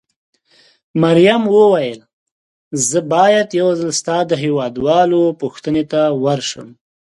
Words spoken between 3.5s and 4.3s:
یو ځل ستا